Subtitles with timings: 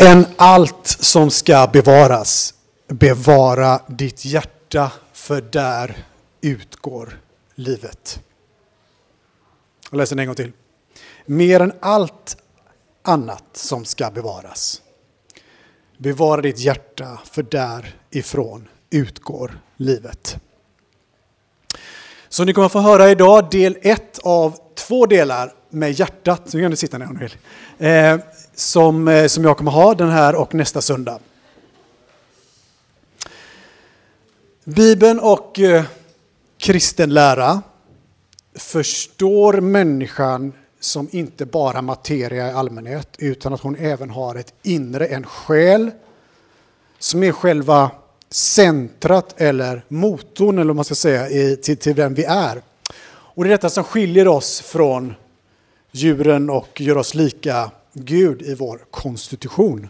[0.00, 2.54] än allt som ska bevaras.
[2.88, 5.96] Bevara ditt hjärta, för där
[6.40, 7.20] utgår
[7.54, 8.20] livet.
[9.90, 10.52] Jag läser den en gång till.
[11.26, 12.36] Mer än allt
[13.02, 14.82] annat som ska bevaras.
[15.98, 20.36] Bevara ditt hjärta, för därifrån utgår livet.
[22.28, 26.52] Så ni kommer få höra idag del ett av två delar med hjärtat.
[26.52, 27.36] Nu kan du sitta ner om du vill.
[27.78, 28.18] Eh,
[28.54, 31.18] som, eh, som jag kommer ha den här och nästa söndag.
[34.64, 35.84] Bibeln och eh,
[36.58, 37.62] kristen lära
[38.54, 45.06] förstår människan som inte bara materia i allmänhet utan att hon även har ett inre,
[45.06, 45.90] en själ
[46.98, 47.90] som är själva
[48.30, 52.62] centrat eller motorn eller vad man ska säga i, till, till vem vi är.
[53.06, 55.14] Och det är detta som skiljer oss från
[55.90, 59.88] djuren och gör oss lika Gud i vår konstitution.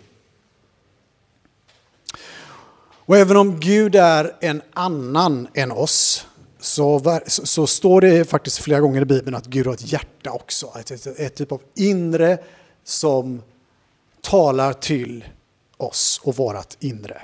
[3.06, 6.26] Och även om Gud är en annan än oss
[6.60, 10.72] så, så, står det faktiskt flera gånger i Bibeln att Gud har ett hjärta också.
[10.80, 12.38] Ett, ett, ett typ av inre
[12.84, 13.42] som
[14.20, 15.24] talar till
[15.76, 17.22] oss och vårat inre.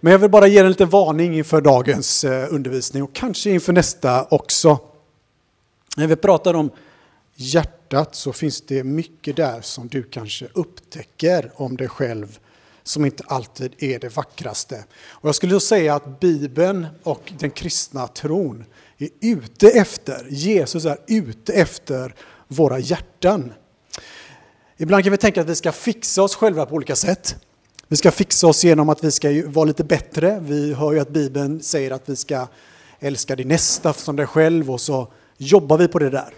[0.00, 3.72] Men jag vill bara ge en liten varning inför dagens eh, undervisning och kanske inför
[3.72, 4.78] nästa också.
[5.96, 6.70] När vi pratar om
[7.34, 7.77] hjärtat
[8.12, 12.38] så finns det mycket där som du kanske upptäcker om dig själv
[12.82, 14.84] som inte alltid är det vackraste.
[15.10, 18.64] Och jag skulle säga att Bibeln och den kristna tron
[18.98, 22.14] är ute efter, Jesus är ute efter
[22.48, 23.52] våra hjärtan.
[24.76, 27.36] Ibland kan vi tänka att vi ska fixa oss själva på olika sätt.
[27.88, 30.40] Vi ska fixa oss genom att vi ska vara lite bättre.
[30.40, 32.46] Vi hör ju att Bibeln säger att vi ska
[33.00, 36.34] älska din nästa som dig själv och så jobbar vi på det där.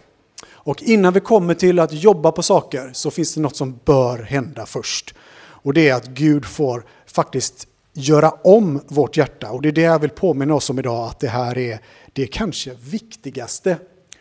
[0.62, 4.18] Och innan vi kommer till att jobba på saker så finns det något som bör
[4.18, 5.14] hända först.
[5.62, 9.50] Och det är att Gud får faktiskt göra om vårt hjärta.
[9.50, 11.80] Och det är det jag vill påminna oss om idag, att det här är
[12.12, 13.76] det kanske viktigaste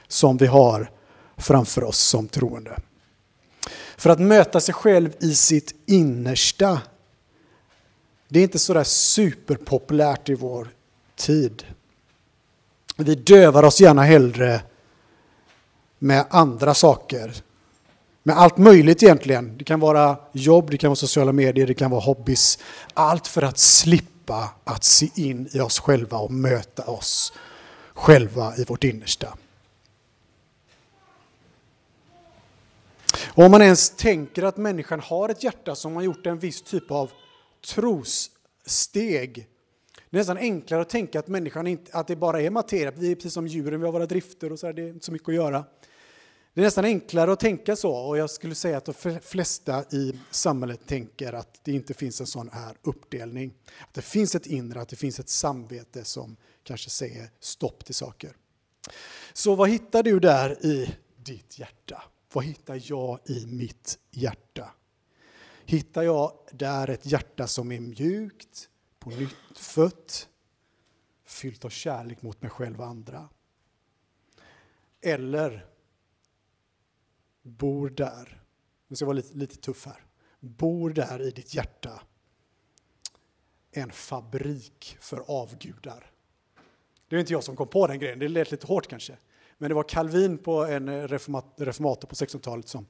[0.07, 0.91] som vi har
[1.37, 2.77] framför oss som troende.
[3.97, 6.81] För att möta sig själv i sitt innersta,
[8.27, 10.67] det är inte sådär superpopulärt i vår
[11.15, 11.63] tid.
[12.97, 14.61] Vi dövar oss gärna hellre
[15.99, 17.43] med andra saker
[18.23, 19.57] med allt möjligt egentligen.
[19.57, 22.59] Det kan vara jobb, det kan vara sociala medier, det kan vara hobbys.
[22.93, 27.33] Allt för att slippa att se in i oss själva och möta oss
[27.93, 29.37] själva i vårt innersta.
[33.25, 36.61] Och om man ens tänker att människan har ett hjärta som har gjort en viss
[36.61, 37.11] typ av
[37.73, 39.47] trossteg.
[40.09, 42.91] Det är nästan enklare att tänka att människan inte, att det bara är materia.
[42.95, 45.05] Vi är precis som djuren, vi har våra drifter och så, här, det är inte
[45.05, 45.65] så mycket att göra.
[46.53, 50.19] Det är nästan enklare att tänka så och jag skulle säga att de flesta i
[50.31, 53.53] samhället tänker att det inte finns en sån här uppdelning.
[53.87, 57.95] Att det finns ett inre, att det finns ett samvete som kanske säger stopp till
[57.95, 58.35] saker.
[59.33, 62.03] Så vad hittar du där i ditt hjärta?
[62.33, 64.71] Vad hittar jag i mitt hjärta?
[65.65, 70.27] Hittar jag där ett hjärta som är mjukt, på nytt fött,
[71.25, 73.29] fyllt av kärlek mot mig själv och andra?
[75.01, 75.68] Eller
[77.41, 78.43] bor där,
[78.87, 80.05] nu ska jag vara lite, lite tuff här,
[80.39, 82.01] bor där i ditt hjärta
[83.71, 86.11] en fabrik för avgudar.
[87.07, 89.17] Det är inte jag som kom på den grejen, det lät lite hårt kanske.
[89.57, 92.85] Men det var Calvin på en eh, reformator på 1600-talet som,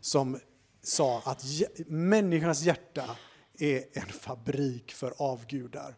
[0.00, 0.38] som
[0.82, 1.44] sa att
[1.86, 3.16] människans hjärta
[3.58, 5.96] är en fabrik för avgudar.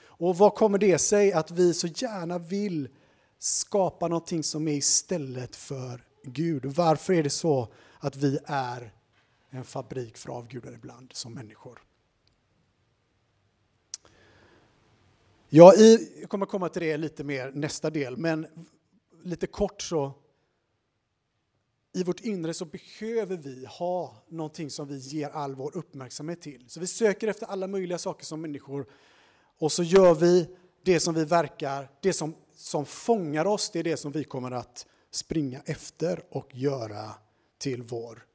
[0.00, 2.88] Och vad kommer det sig att vi så gärna vill
[3.38, 6.64] skapa någonting som är istället för Gud.
[6.64, 8.92] Varför är det så att vi är
[9.50, 11.82] en fabrik för avgudar ibland som människor?
[15.48, 18.46] Ja, i, jag kommer komma till det lite mer nästa del, men
[19.22, 20.12] lite kort så
[21.92, 26.64] i vårt inre så behöver vi ha någonting som vi ger all vår uppmärksamhet till.
[26.68, 28.86] Så vi söker efter alla möjliga saker som människor
[29.58, 33.84] och så gör vi det som vi verkar, det som, som fångar oss, det är
[33.84, 37.14] det som vi kommer att springa efter och göra
[37.58, 38.26] till vår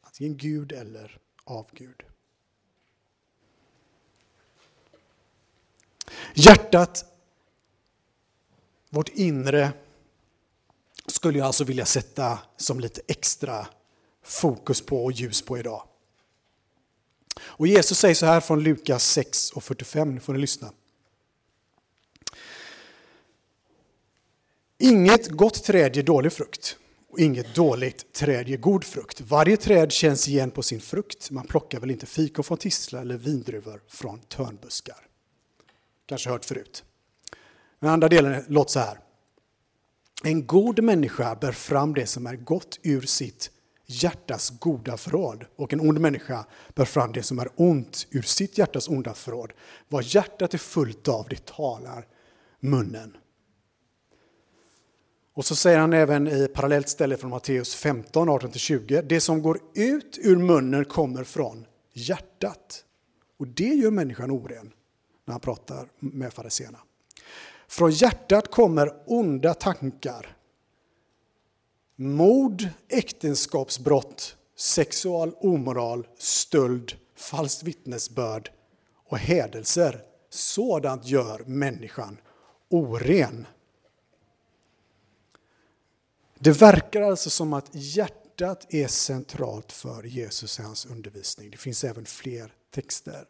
[0.00, 2.02] antingen Gud eller avgud.
[6.34, 7.04] Hjärtat,
[8.90, 9.72] vårt inre,
[11.06, 13.66] skulle jag alltså vilja sätta som lite extra
[14.22, 15.88] fokus på och ljus på idag.
[17.40, 20.72] Och Jesus säger så här från Lukas 6 och 45, nu får ni lyssna.
[24.78, 26.76] Inget gott träd ger dålig frukt
[27.10, 29.20] Och inget dåligt träd ger god frukt.
[29.20, 31.30] Varje träd känns igen på sin frukt.
[31.30, 35.06] Man plockar väl inte fikon från tistlar eller vindruvor från törnbuskar.
[36.06, 36.84] Kanske hört förut.
[37.80, 38.98] Den andra delen låter så här.
[40.24, 43.50] En god människa bär fram det som är gott ur sitt
[43.86, 48.58] hjärtas goda förråd och en ond människa bär fram det som är ont ur sitt
[48.58, 49.52] hjärtas onda förråd.
[49.88, 52.06] Vad hjärtat är fullt av, det talar
[52.60, 53.16] munnen.
[55.36, 59.02] Och så säger han även i parallellt ställe från Matteus 15, 18-20.
[59.02, 62.84] Det som går ut ur munnen kommer från hjärtat.
[63.38, 64.72] Och det gör människan oren
[65.24, 66.78] när han pratar med fariséerna.
[67.68, 70.36] Från hjärtat kommer onda tankar,
[71.96, 78.50] mord, äktenskapsbrott, sexual omoral, stöld, falskt vittnesbörd
[79.08, 80.00] och hädelser.
[80.30, 82.18] Sådant gör människan
[82.68, 83.46] oren.
[86.38, 91.50] Det verkar alltså som att hjärtat är centralt för Jesus i hans undervisning.
[91.50, 93.24] Det finns även fler texter.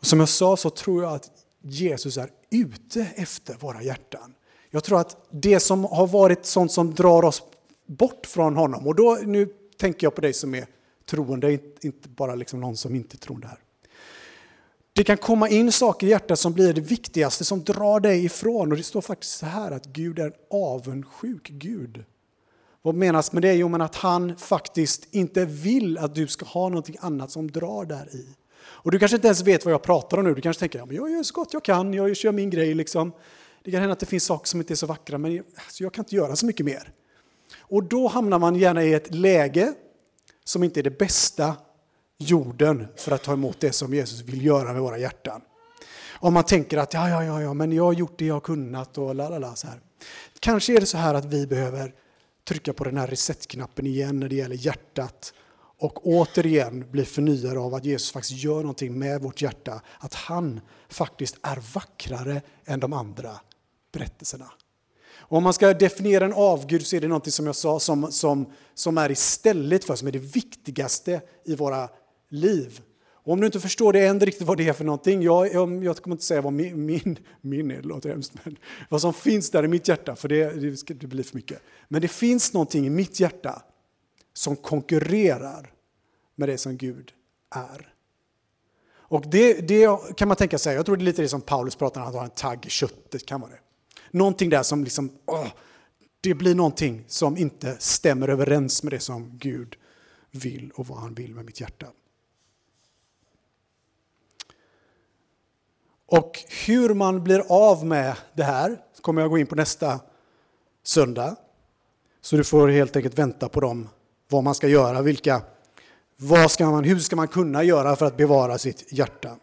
[0.00, 1.30] Som jag sa så tror jag att
[1.60, 4.34] Jesus är ute efter våra hjärtan.
[4.70, 7.42] Jag tror att det som har varit sånt som drar oss
[7.86, 10.66] bort från honom, och då, nu tänker jag på dig som är
[11.04, 13.61] troende, inte bara liksom någon som inte tror det här.
[14.94, 18.70] Det kan komma in saker i hjärtat som blir det viktigaste, som drar dig ifrån.
[18.70, 22.04] Och det står faktiskt så här att Gud är en avundsjuk Gud.
[22.82, 23.54] Vad menas med det?
[23.54, 27.84] Jo, men att han faktiskt inte vill att du ska ha någonting annat som drar
[27.84, 28.26] där i.
[28.64, 30.34] Och du kanske inte ens vet vad jag pratar om nu.
[30.34, 32.74] Du kanske tänker, ja, men jag gör så gott jag kan, jag kör min grej
[32.74, 33.12] liksom.
[33.64, 35.92] Det kan hända att det finns saker som inte är så vackra, men alltså, jag
[35.92, 36.92] kan inte göra så mycket mer.
[37.58, 39.72] Och då hamnar man gärna i ett läge
[40.44, 41.56] som inte är det bästa
[42.30, 45.40] jorden för att ta emot det som Jesus vill göra med våra hjärtan.
[46.22, 48.40] Om man tänker att ja, ja, ja, ja, men jag har gjort det jag har
[48.40, 49.80] kunnat och la, la, la, så här.
[50.40, 51.94] Kanske är det så här att vi behöver
[52.48, 55.34] trycka på den här resetknappen igen när det gäller hjärtat
[55.78, 59.80] och återigen bli förnyade av att Jesus faktiskt gör någonting med vårt hjärta.
[59.98, 63.40] Att han faktiskt är vackrare än de andra
[63.92, 64.50] berättelserna.
[65.32, 68.12] Och om man ska definiera en avgud så är det någonting som jag sa som,
[68.12, 71.88] som, som är istället för, som är det viktigaste i våra
[72.32, 72.80] liv.
[73.24, 75.84] Och om du inte förstår det än riktigt vad det är för någonting, jag, jag,
[75.84, 78.56] jag kommer inte säga vad min, min, min är, det låter hemskt, men
[78.88, 81.62] vad som finns där i mitt hjärta, för det, det, ska, det blir för mycket.
[81.88, 83.62] Men det finns någonting i mitt hjärta
[84.32, 85.72] som konkurrerar
[86.34, 87.12] med det som Gud
[87.54, 87.94] är.
[88.94, 91.76] Och det, det kan man tänka sig, jag tror det är lite det som Paulus
[91.76, 93.60] pratar om, att han har en tagg i köttet, kan vara det.
[94.10, 95.48] Någonting där som liksom, åh,
[96.20, 99.76] det blir någonting som inte stämmer överens med det som Gud
[100.30, 101.86] vill och vad han vill med mitt hjärta.
[106.12, 110.00] Och hur man blir av med det här kommer jag gå in på nästa
[110.82, 111.36] söndag.
[112.20, 113.88] Så du får helt enkelt vänta på dem,
[114.28, 115.42] vad man ska göra, vilka,
[116.16, 119.36] vad ska man, hur ska man kunna göra för att bevara sitt hjärta.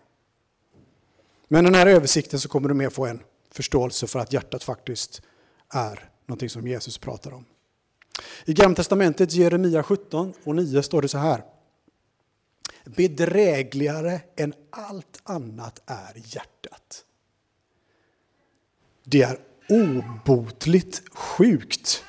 [1.48, 3.19] Men den här översikten så kommer du mer få en
[3.51, 5.22] förståelse för att hjärtat faktiskt
[5.74, 7.45] är någonting som Jesus pratar om.
[8.45, 11.44] I Gamla Testamentet, Jeremia 17 och 9 står det så här.
[12.85, 17.05] Bedrägligare än allt annat är hjärtat.
[19.03, 19.39] Det är
[19.69, 22.03] obotligt sjukt.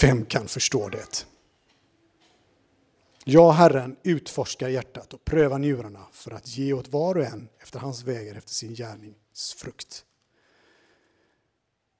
[0.00, 1.26] Vem kan förstå det?
[3.24, 7.78] Jag, Herren, utforskar hjärtat och prövar njurarna för att ge åt var och en efter
[7.78, 10.04] hans vägar, efter sin gärnings frukt.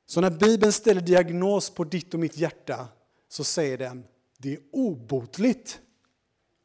[0.07, 2.89] Så när Bibeln ställer diagnos på ditt och mitt hjärta
[3.29, 4.05] så säger den
[4.39, 5.81] det är obotligt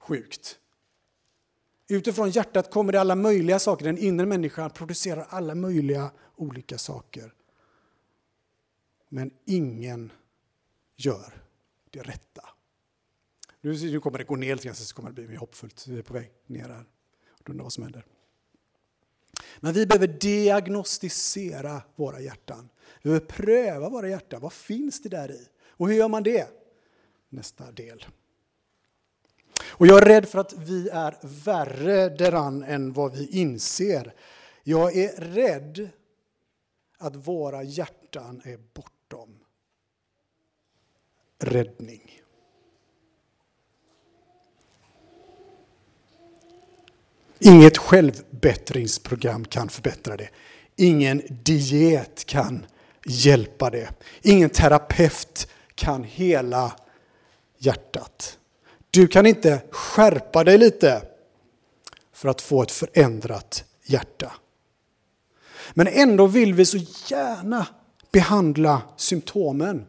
[0.01, 0.59] sjukt.
[1.87, 3.85] Utifrån hjärtat kommer det alla möjliga saker.
[3.85, 7.33] Den inre människan producerar alla möjliga olika saker.
[9.09, 10.11] Men ingen
[10.95, 11.43] gör
[11.89, 12.49] det rätta.
[13.61, 15.87] Nu, kommer det gå ner lite grann så kommer det bli mer hoppfullt.
[15.87, 16.85] Vi är på väg ner här.
[17.45, 18.05] Undrar vad som händer.
[19.59, 22.69] Men vi behöver diagnostisera våra hjärtan.
[23.01, 24.41] Vi behöver pröva våra hjärtan.
[24.41, 25.47] Vad finns det där i?
[25.67, 26.47] Och hur gör man det?
[27.29, 28.05] Nästa del.
[29.71, 34.13] Och jag är rädd för att vi är värre däran än vad vi inser.
[34.63, 35.89] Jag är rädd
[36.97, 39.39] att våra hjärtan är bortom
[41.39, 42.21] räddning.
[47.39, 50.29] Inget självbättringsprogram kan förbättra det.
[50.75, 52.65] Ingen diet kan
[53.05, 53.89] hjälpa det.
[54.21, 56.75] Ingen terapeut kan hela
[57.57, 58.37] hjärtat.
[58.91, 61.01] Du kan inte skärpa dig lite
[62.13, 64.31] för att få ett förändrat hjärta.
[65.73, 67.67] Men ändå vill vi så gärna
[68.11, 69.85] behandla symptomen.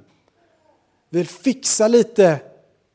[1.11, 2.41] Vi vill fixa lite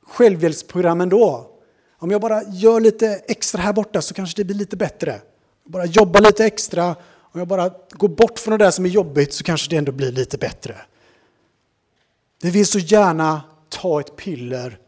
[0.03, 1.51] självhjälpsprogram ändå.
[1.97, 5.21] Om jag bara gör lite extra här borta så kanske det blir lite bättre.
[5.63, 6.95] Bara jobba lite extra.
[7.15, 9.91] Om jag bara går bort från det där som är jobbigt så kanske det ändå
[9.91, 10.75] blir lite bättre.
[12.41, 14.79] Vi vill så gärna ta ett piller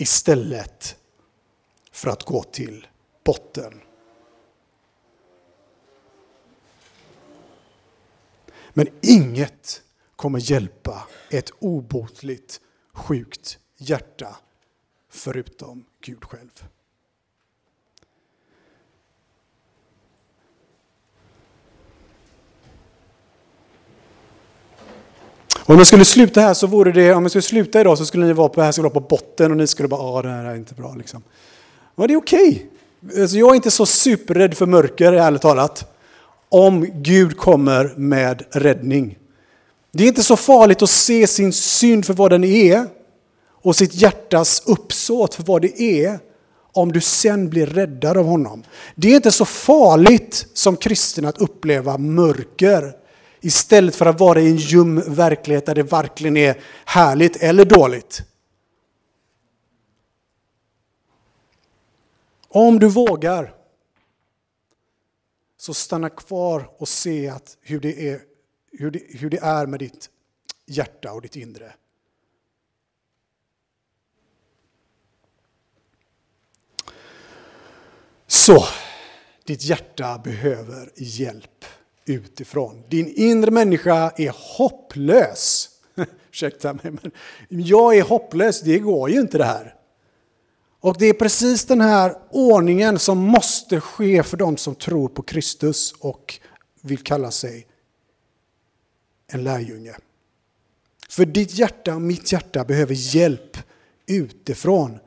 [0.00, 0.96] istället
[1.92, 2.86] för att gå till
[3.24, 3.80] botten.
[8.72, 9.82] Men inget
[10.16, 12.60] kommer hjälpa ett obotligt
[12.92, 14.36] sjukt hjärta
[15.08, 16.64] förutom Gud själv.
[25.70, 28.26] Om jag skulle sluta här så vore det, om jag skulle sluta idag så skulle
[28.26, 30.44] ni vara på, här skulle vara på botten och ni skulle bara, ja det här
[30.44, 31.22] är inte bra liksom.
[31.96, 32.68] Men det är okej.
[33.02, 33.22] Okay.
[33.22, 35.92] Alltså, jag är inte så superrädd för mörker, ärligt talat.
[36.48, 39.18] Om Gud kommer med räddning.
[39.92, 42.86] Det är inte så farligt att se sin synd för vad den är
[43.62, 46.18] och sitt hjärtas uppsåt för vad det är
[46.72, 48.62] om du sen blir räddad av honom.
[48.94, 52.94] Det är inte så farligt som kristen att uppleva mörker
[53.40, 58.22] istället för att vara i en ljum verklighet där det verkligen är härligt eller dåligt.
[62.48, 63.54] Om du vågar
[65.56, 68.20] så stanna kvar och se att hur, det är,
[68.72, 70.10] hur, det, hur det är med ditt
[70.66, 71.72] hjärta och ditt inre.
[78.26, 78.64] Så,
[79.44, 81.64] ditt hjärta behöver hjälp
[82.04, 82.82] utifrån.
[82.88, 85.68] Din inre människa är hopplös.
[86.30, 87.12] Ursäkta mig, men
[87.48, 88.60] jag är hopplös.
[88.60, 89.74] Det går ju inte det här.
[90.80, 95.22] Och det är precis den här ordningen som måste ske för de som tror på
[95.22, 96.40] Kristus och
[96.80, 97.66] vill kalla sig
[99.26, 99.96] en lärjunge.
[101.08, 103.56] För ditt hjärta och mitt hjärta behöver hjälp
[104.06, 104.98] utifrån.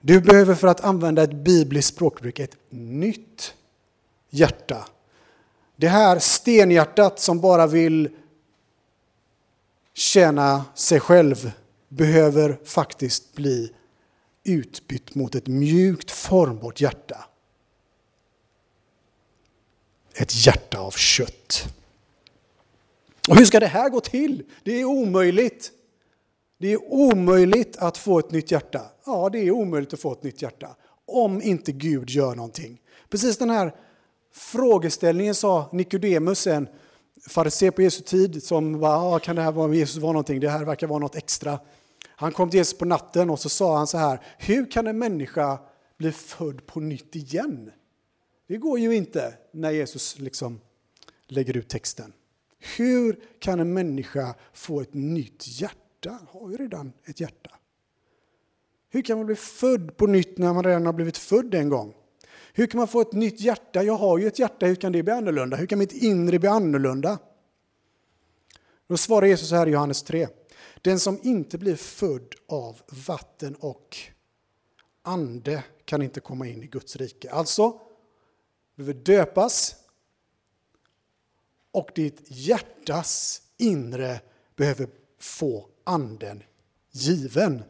[0.00, 3.54] Du behöver för att använda ett bibliskt språkbruk ett nytt
[4.30, 4.88] hjärta.
[5.80, 8.08] Det här stenhjärtat som bara vill
[9.94, 11.52] tjäna sig själv
[11.88, 13.72] behöver faktiskt bli
[14.44, 17.24] utbytt mot ett mjukt formbart hjärta.
[20.14, 21.64] Ett hjärta av kött.
[23.28, 24.42] Och hur ska det här gå till?
[24.64, 25.70] Det är omöjligt.
[26.58, 28.82] Det är omöjligt att få ett nytt hjärta.
[29.06, 30.76] Ja, det är omöjligt att få ett nytt hjärta.
[31.06, 32.80] Om inte Gud gör någonting.
[33.08, 33.74] Precis den här
[34.32, 36.68] frågeställningen sa Nikodemus, en
[37.28, 40.40] farisé på Jesu tid, som bara, ah, kan det här vara Jesus vara någonting?
[40.40, 41.58] Det här verkar vara något extra.
[42.06, 44.98] Han kom till Jesus på natten och så sa han så här, hur kan en
[44.98, 45.58] människa
[45.98, 47.70] bli född på nytt igen?
[48.48, 50.60] Det går ju inte när Jesus liksom
[51.28, 52.12] lägger ut texten.
[52.76, 56.18] Hur kan en människa få ett nytt hjärta?
[56.30, 57.50] Har ju redan ett hjärta.
[58.90, 61.94] Hur kan man bli född på nytt när man redan har blivit född en gång?
[62.52, 63.82] Hur kan man få ett nytt hjärta?
[63.82, 65.56] Jag har ju ett hjärta, hur kan det bli annorlunda?
[65.56, 67.18] Hur kan mitt inre bli annorlunda?
[68.88, 70.28] Då svarar Jesus så här i Johannes 3.
[70.82, 73.98] Den som inte blir född av vatten och
[75.02, 77.30] ande kan inte komma in i Guds rike.
[77.30, 77.80] Alltså,
[78.76, 79.76] behöver döpas
[81.72, 84.20] och ditt hjärtas inre
[84.56, 84.88] behöver
[85.18, 86.42] få anden
[86.90, 87.62] given.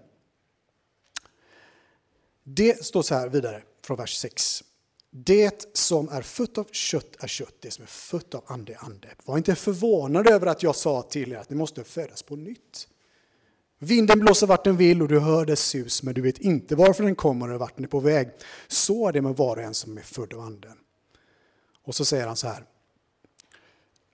[2.43, 4.65] Det står så här vidare från vers 6.
[5.11, 8.85] Det som är fött av kött är kött, det som är fött av ande är
[8.85, 9.09] ande.
[9.25, 12.89] Var inte förvånad över att jag sa till er att ni måste födas på nytt.
[13.79, 17.05] Vinden blåser vart den vill och du hör dess sus, men du vet inte varför
[17.05, 18.31] den kommer och vart den är på väg.
[18.69, 20.79] Så är det med var och en som är född av anden.
[21.85, 22.65] Och så säger han så här,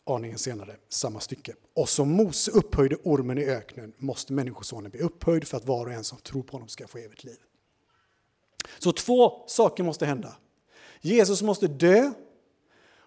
[0.05, 1.55] aningen senare, samma stycke.
[1.75, 5.93] Och som Mose upphöjde ormen i öknen måste Människosonen bli upphöjd för att var och
[5.93, 7.39] en som tror på honom ska få evigt liv.
[8.79, 10.37] Så två saker måste hända.
[11.01, 12.11] Jesus måste dö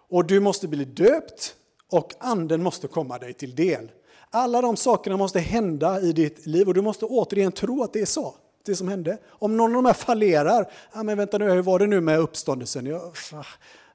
[0.09, 1.55] och du måste bli döpt
[1.91, 3.91] och anden måste komma dig till del.
[4.29, 8.01] Alla de sakerna måste hända i ditt liv och du måste återigen tro att det
[8.01, 8.35] är så.
[8.65, 9.17] Det som hände.
[9.27, 12.19] Om någon av de här fallerar, ja men vänta nu, hur var det nu med
[12.19, 12.85] uppståndelsen?
[12.85, 13.01] Jag,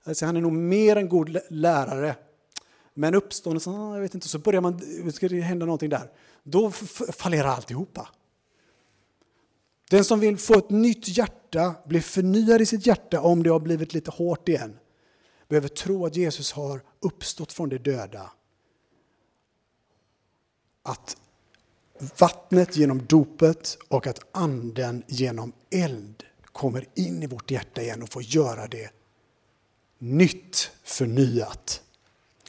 [0.04, 2.16] alltså han är nog mer en god lärare.
[2.94, 4.80] Men uppståndelsen, ah, jag vet inte, så börjar man,
[5.12, 6.10] ska det hända någonting där.
[6.42, 6.70] Då
[7.12, 8.08] fallerar alltihopa.
[9.94, 13.60] Den som vill få ett nytt hjärta, bli förnyad i sitt hjärta om det har
[13.60, 14.78] blivit lite hårt igen,
[15.48, 18.32] behöver tro att Jesus har uppstått från de döda.
[20.82, 21.16] Att
[22.18, 28.12] vattnet genom dopet och att anden genom eld kommer in i vårt hjärta igen och
[28.12, 28.90] får göra det
[29.98, 31.82] nytt, förnyat.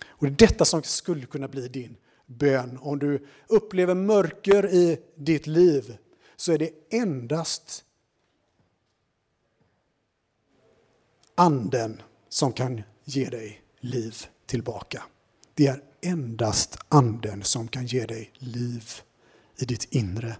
[0.07, 2.77] Och det är detta som skulle kunna bli din bön.
[2.81, 5.97] Om du upplever mörker i ditt liv
[6.35, 7.85] så är det endast
[11.35, 14.15] anden som kan ge dig liv
[14.45, 15.03] tillbaka.
[15.53, 18.89] Det är endast anden som kan ge dig liv
[19.57, 20.37] i ditt inre.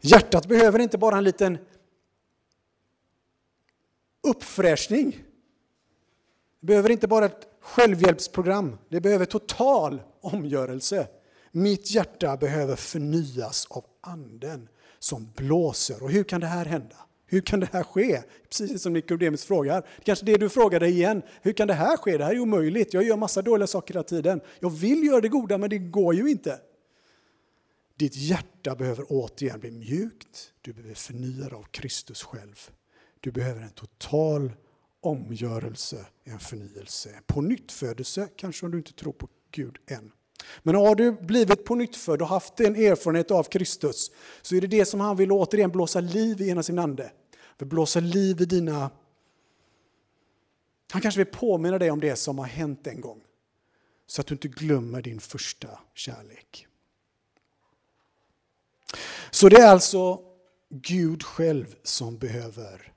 [0.00, 1.58] Hjärtat behöver inte bara en liten
[4.20, 5.24] uppfräschning.
[6.60, 8.78] Det behöver inte bara ett självhjälpsprogram.
[8.88, 11.08] Det behöver total omgörelse.
[11.56, 14.68] Mitt hjärta behöver förnyas av anden
[14.98, 16.02] som blåser.
[16.02, 16.96] Och hur kan det här hända?
[17.26, 18.22] Hur kan det här ske?
[18.48, 19.80] Precis som Nikodemus frågar.
[19.80, 21.22] Det Kanske det du frågar dig igen.
[21.42, 22.18] Hur kan det här ske?
[22.18, 22.94] Det här är omöjligt.
[22.94, 24.40] Jag gör massa dåliga saker hela tiden.
[24.60, 26.60] Jag vill göra det goda men det går ju inte.
[27.96, 30.52] Ditt hjärta behöver återigen bli mjukt.
[30.60, 32.70] Du behöver förnya av Kristus själv.
[33.20, 34.52] Du behöver en total
[35.00, 40.12] omgörelse, en förnyelse, en pånyttfödelse, kanske om du inte tror på Gud än.
[40.62, 44.10] Men har du blivit pånyttfödd och haft en erfarenhet av Kristus
[44.42, 47.12] så är det det som han vill återigen blåsa liv i genom sin ande.
[47.58, 48.90] Vill blåsa liv i dina...
[50.92, 53.20] Han kanske vill påminna dig om det som har hänt en gång.
[54.06, 56.66] Så att du inte glömmer din första kärlek.
[59.30, 60.20] Så det är alltså
[60.68, 62.92] Gud själv som behöver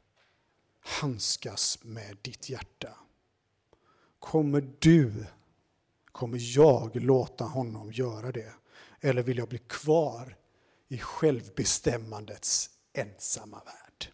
[0.80, 2.90] handskas med ditt hjärta.
[4.20, 5.26] Kommer du,
[6.18, 8.54] kommer jag låta honom göra det?
[9.02, 10.36] Eller vill jag bli kvar
[10.88, 14.12] i självbestämmandets ensamma värld?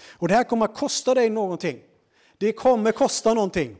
[0.00, 1.80] Och det här kommer att kosta dig någonting.
[2.38, 3.76] Det kommer kosta någonting.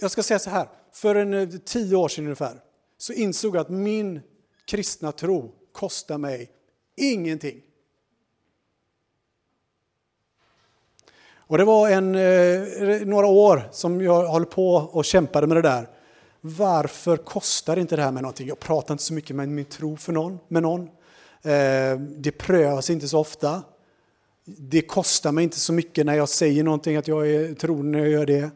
[0.00, 2.60] Jag ska säga så här, för en eh, tio år sedan ungefär
[2.98, 4.20] så insåg jag att min
[4.64, 6.50] kristna tro kostar mig
[6.96, 7.62] ingenting.
[11.36, 15.62] Och det var en, eh, några år som jag håller på och kämpade med det
[15.62, 15.97] där.
[16.40, 18.48] Varför kostar inte det här med någonting?
[18.48, 20.82] Jag pratar inte så mycket med min tro för någon, med någon.
[21.42, 23.62] Eh, det prövas inte så ofta.
[24.44, 28.04] Det kostar mig inte så mycket när jag säger någonting att jag är troende när
[28.04, 28.50] jag gör det.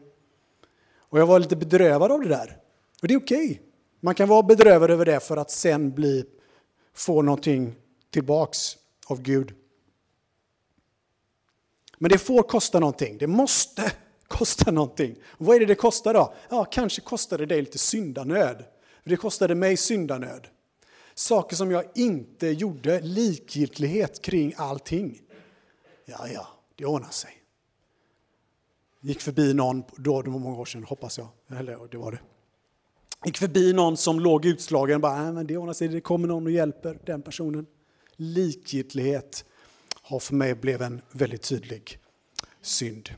[0.97, 2.57] Och jag var lite bedrövad av det där.
[3.01, 3.45] Och det är okej.
[3.45, 3.57] Okay.
[3.99, 6.25] Man kan vara bedrövad över det för att sen bli,
[6.93, 7.75] få någonting
[8.09, 8.77] tillbaks
[9.07, 9.53] av Gud.
[11.97, 13.17] Men det får kosta någonting.
[13.17, 13.91] Det måste
[14.33, 15.15] kosta någonting.
[15.25, 16.33] Och vad är det det kostar då?
[16.49, 18.65] Ja, kanske kostar det dig lite syndanöd.
[19.03, 20.47] Det kostade mig syndanöd.
[21.13, 25.21] Saker som jag inte gjorde, likgiltighet kring allting.
[26.05, 27.31] Ja, ja, det ordnar sig.
[29.01, 31.27] Gick förbi någon, då, det var många år sedan hoppas jag,
[31.59, 32.19] eller det var det.
[33.25, 36.45] Gick förbi någon som låg utslagen, bara, äh, men det ordnar sig, det kommer någon
[36.45, 37.65] och hjälper den personen.
[38.15, 39.45] Likgiltighet
[40.01, 41.99] har för mig blivit en väldigt tydlig
[42.61, 43.09] synd.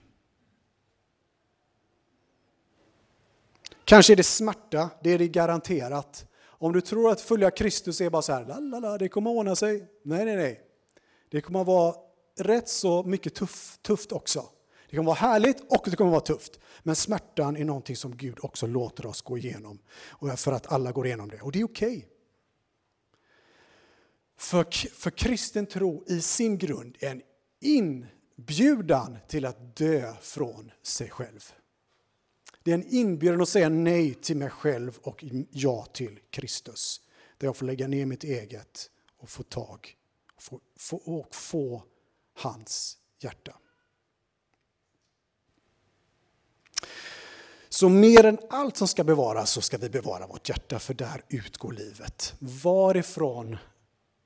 [3.85, 6.25] Kanske är det smärta, det är det garanterat.
[6.43, 9.55] Om du tror att följa Kristus är bara så här, lalala, det kommer att ordna
[9.55, 9.87] sig.
[10.03, 10.61] Nej, nej, nej.
[11.29, 11.95] Det kommer att vara
[12.39, 14.45] rätt så mycket tuff, tufft också.
[14.89, 16.59] Det kommer att vara härligt och det kommer att vara tufft.
[16.83, 19.79] Men smärtan är någonting som Gud också låter oss gå igenom.
[20.37, 21.41] För att alla går igenom det.
[21.41, 21.97] Och det är okej.
[21.97, 22.09] Okay.
[24.37, 24.63] För,
[24.95, 27.21] för kristen tro i sin grund är en
[27.61, 31.53] inbjudan till att dö från sig själv.
[32.65, 37.01] Det är en inbjudan att säga nej till mig själv och ja till Kristus.
[37.37, 39.97] Där jag får lägga ner mitt eget och få tag
[40.37, 41.83] få, få, och få
[42.33, 43.57] hans hjärta.
[47.69, 51.23] Så mer än allt som ska bevaras så ska vi bevara vårt hjärta för där
[51.29, 52.33] utgår livet.
[52.39, 53.57] Varifrån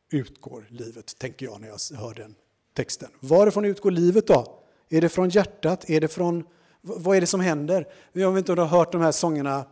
[0.09, 2.35] utgår livet, tänker jag när jag hör den
[2.73, 3.11] texten.
[3.19, 4.59] Varifrån utgår livet då?
[4.89, 5.89] Är det från hjärtat?
[5.89, 6.47] Är det från,
[6.81, 7.87] vad är det som händer?
[8.13, 9.65] Jag vet inte om du har hört de här sångerna,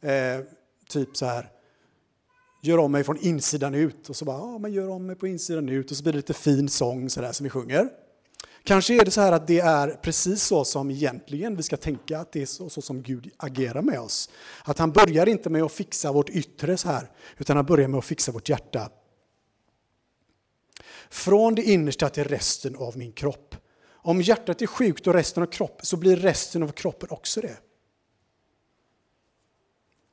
[0.00, 0.40] eh,
[0.88, 1.50] typ så här,
[2.62, 4.08] gör om mig från insidan ut.
[4.08, 5.90] Och så bara, ja men gör om mig på insidan ut.
[5.90, 7.88] Och så blir det lite fin sång så där som vi sjunger.
[8.64, 12.18] Kanske är det så här att det är precis så som egentligen vi ska tänka,
[12.18, 14.30] att det är så, så, som Gud agerar med oss.
[14.64, 17.98] Att han börjar inte med att fixa vårt yttre så här, utan han börjar med
[17.98, 18.90] att fixa vårt hjärta.
[21.10, 23.54] Från det innersta till resten av min kropp.
[24.08, 27.56] Om hjärtat är sjukt och resten av kroppen så blir resten av kroppen också det.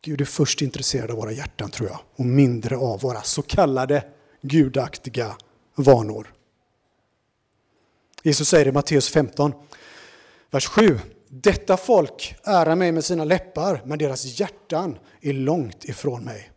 [0.01, 4.03] Gud är först intresserad av våra hjärtan tror jag och mindre av våra så kallade
[4.41, 5.37] gudaktiga
[5.75, 6.33] vanor.
[8.23, 9.53] Jesus säger i Matteus 15,
[10.51, 10.99] vers 7.
[11.27, 16.51] Detta folk ärar mig med sina läppar, men deras hjärtan är långt ifrån mig.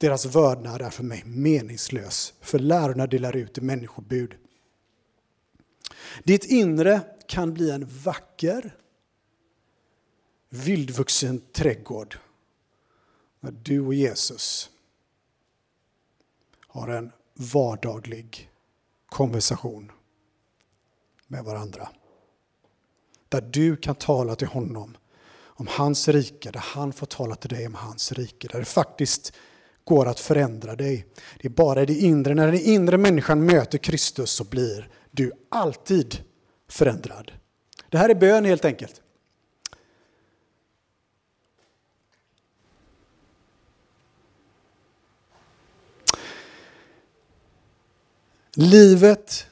[0.00, 4.34] Deras vördnad är för mig meningslös, för lärorna delar ut människobud.
[6.24, 8.76] Ditt inre kan bli en vacker
[10.48, 12.18] vildvuxen trädgård.
[13.40, 14.70] När du och Jesus
[16.66, 18.50] har en vardaglig
[19.06, 19.92] konversation
[21.26, 21.88] med varandra.
[23.28, 24.96] Där du kan tala till honom
[25.34, 28.48] om hans rike, där han får tala till dig om hans rike.
[28.48, 29.32] Där det faktiskt
[29.84, 31.06] går att förändra dig.
[31.40, 35.32] Det är bara i det inre, när den inre människan möter Kristus så blir du
[35.48, 36.24] alltid
[36.68, 37.32] förändrad.
[37.88, 39.02] Det här är bön helt enkelt.
[48.54, 49.46] Livet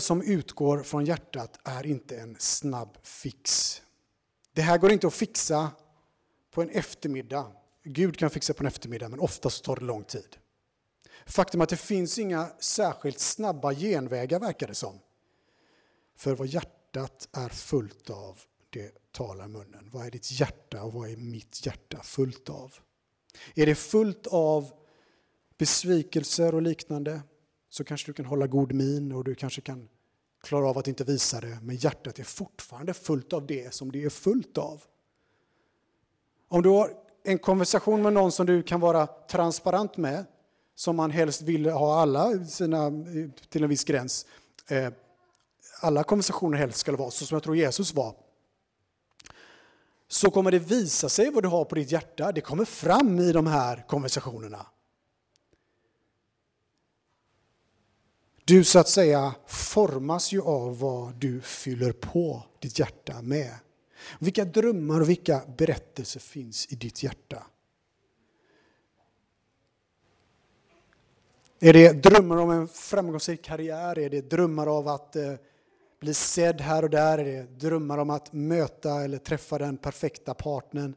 [0.00, 3.82] som utgår från hjärtat är inte en snabb fix.
[4.52, 5.70] Det här går inte att fixa
[6.50, 7.46] på en eftermiddag.
[7.84, 10.36] Gud kan fixa på en eftermiddag, men oftast tar det lång tid.
[11.26, 14.98] Faktum är att det finns inga särskilt snabba genvägar, verkar det som.
[16.16, 18.38] För vad hjärtat är fullt av,
[18.70, 19.90] det talar munnen.
[19.92, 22.74] Vad är ditt hjärta och vad är mitt hjärta fullt av?
[23.54, 24.72] Är det fullt av
[25.58, 27.20] besvikelser och liknande
[27.68, 29.88] så kanske du kan hålla god min och du kanske kan
[30.42, 34.04] klara av att inte visa det, men hjärtat är fortfarande fullt av det som det
[34.04, 34.82] är fullt av.
[36.48, 40.24] Om du har en konversation med någon som du kan vara transparent med,
[40.74, 42.90] som man helst vill ha alla sina,
[43.48, 44.26] till en viss gräns,
[44.68, 44.88] eh,
[45.80, 48.14] alla konversationer helst ska vara så som jag tror Jesus var,
[50.08, 52.32] så kommer det visa sig vad du har på ditt hjärta.
[52.32, 54.66] Det kommer fram i de här konversationerna.
[58.44, 63.54] Du så att säga formas ju av vad du fyller på ditt hjärta med.
[64.18, 67.46] Vilka drömmar och vilka berättelser finns i ditt hjärta?
[71.60, 73.98] Är det drömmar om en framgångsrik karriär?
[73.98, 75.34] Är det drömmar av att eh,
[76.00, 77.18] bli sedd här och där?
[77.18, 80.94] Är det drömmar om att möta eller träffa den perfekta partnern?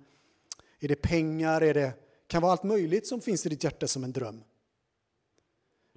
[0.79, 1.61] Är det pengar?
[1.61, 1.93] Är det
[2.31, 4.43] kan vara allt möjligt som finns i ditt hjärta som en dröm.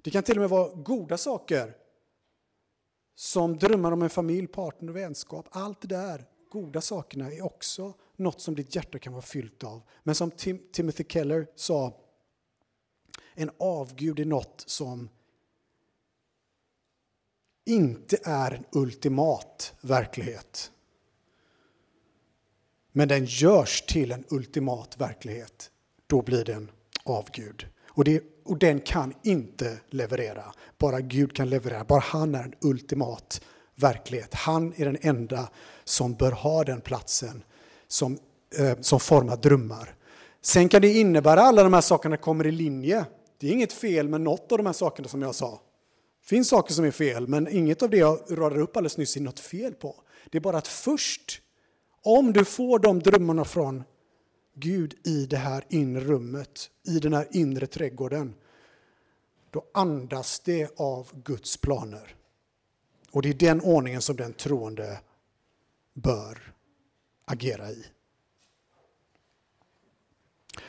[0.01, 1.75] Det kan till och med vara goda saker
[3.15, 5.47] som drömmar om en familj, partner och vänskap.
[5.51, 9.81] Allt det där, goda sakerna, är också något som ditt hjärta kan vara fyllt av.
[10.03, 11.93] Men som Tim Timothy Keller sa,
[13.33, 15.09] en avgud är något som
[17.65, 20.71] inte är en ultimat verklighet.
[22.91, 25.71] Men den görs till en ultimat verklighet.
[26.07, 26.71] Då blir den
[27.03, 27.67] avgud.
[27.87, 30.53] Och, det, och den kan inte leverera.
[30.77, 31.83] Bara Gud kan leverera.
[31.83, 33.41] Bara han är en ultimat
[33.75, 34.33] verklighet.
[34.33, 35.49] Han är den enda
[35.83, 37.43] som bör ha den platsen
[37.87, 38.17] som,
[38.57, 39.95] eh, som formar drömmar.
[40.41, 43.05] Sen kan det innebära att alla de här sakerna kommer i linje.
[43.39, 45.51] Det är inget fel med något av de här sakerna som jag sa.
[46.21, 49.17] Det finns saker som är fel, men inget av det jag radade upp alldeles nyss
[49.17, 49.95] är något fel på.
[50.29, 51.41] Det är bara att först,
[52.03, 53.83] om du får de drömmarna från
[54.55, 58.33] Gud i det här inre rummet, i den här inre trädgården,
[59.51, 62.15] då andas det av Guds planer.
[63.15, 64.99] Och det är den ordningen som den troende
[65.93, 66.53] bör
[67.25, 67.85] agera i.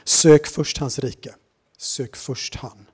[0.05, 1.35] Sök först hans rike.
[1.79, 2.87] Sök först han.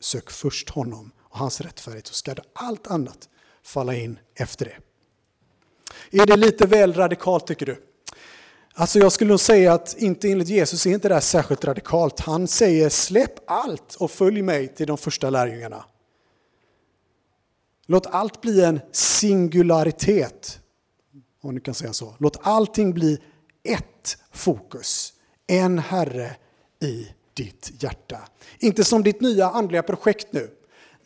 [0.00, 3.28] Sök först honom och hans rättfärdighet så ska allt annat
[3.62, 4.78] falla in efter det.
[6.22, 7.82] Är det lite väl radikalt tycker du?
[8.74, 12.20] Alltså jag skulle nog säga att inte enligt Jesus är inte det här särskilt radikalt.
[12.20, 15.84] Han säger släpp allt och följ mig till de första lärjungarna.
[17.86, 20.60] Låt allt bli en singularitet.
[21.42, 22.14] Om du kan säga så.
[22.18, 23.18] Låt allting bli
[23.62, 25.12] ett fokus.
[25.46, 26.36] En Herre
[26.82, 28.18] i ditt hjärta.
[28.58, 30.50] Inte som ditt nya andliga projekt nu.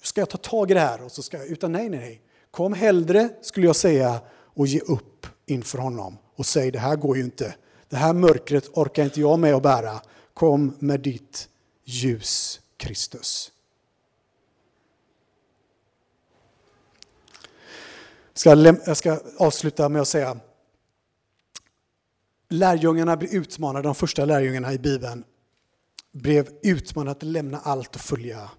[0.03, 1.03] Ska jag ta tag i det här?
[1.03, 2.23] Och så ska jag, utan nej, nej, nej.
[2.51, 7.17] Kom hellre, skulle jag säga, och ge upp inför honom och säg det här går
[7.17, 7.55] ju inte.
[7.89, 10.01] Det här mörkret orkar inte jag med att bära.
[10.35, 11.49] Kom med ditt
[11.85, 13.53] ljus, Kristus.
[18.45, 20.41] Jag ska avsluta med att säga
[22.49, 25.25] lärjungarna blev utmanade, de första lärjungarna i Bibeln
[26.13, 28.51] blev utmanade att lämna allt och följa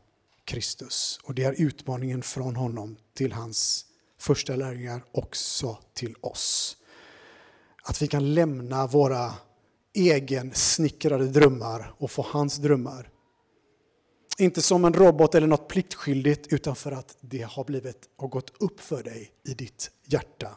[0.46, 1.20] Kristus.
[1.24, 3.86] Och det är utmaningen från honom till hans
[4.20, 6.78] första lärjungar också till oss.
[7.84, 9.34] Att vi kan lämna våra
[9.94, 13.10] egen snickrade drömmar och få hans drömmar.
[14.40, 18.62] Inte som en robot eller något pliktskyldigt utan för att det har, blivit, har gått
[18.62, 20.56] upp för dig i ditt hjärta.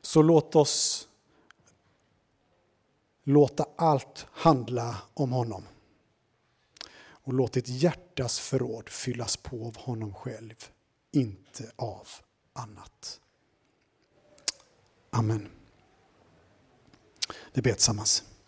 [0.00, 1.08] Så låt oss
[3.24, 5.64] låta allt handla om honom.
[7.24, 10.54] Och låt ditt hjärtas förråd fyllas på av honom själv,
[11.12, 12.08] inte av
[12.52, 13.20] annat.
[15.10, 15.48] Amen.
[17.52, 18.31] Vi ber tillsammans.